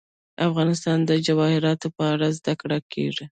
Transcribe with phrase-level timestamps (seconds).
[0.47, 3.25] افغانستان کې د جواهرات په اړه زده کړه کېږي.